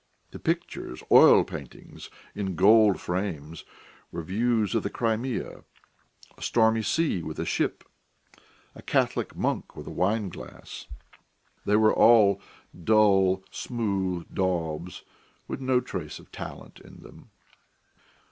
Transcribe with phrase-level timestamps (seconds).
[0.31, 3.63] The pictures, oil paintings in gold frames,
[4.11, 5.63] were views of the Crimea
[6.35, 7.83] a stormy sea with a ship,
[8.73, 10.87] a Catholic monk with a wineglass;
[11.65, 12.41] they were all
[12.83, 15.03] dull, smooth daubs,
[15.47, 17.29] with no trace of talent in them.